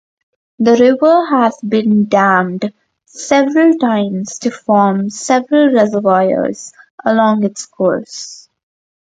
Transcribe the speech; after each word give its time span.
The 0.57 0.77
river 0.77 1.27
has 1.27 1.57
been 1.61 2.07
dammed 2.07 2.73
several 3.05 3.77
times 3.77 4.39
to 4.39 4.49
form 4.49 5.11
several 5.11 5.71
reservoirs 5.71 6.71
along 7.05 7.43
its 7.43 7.67
course. 7.67 8.49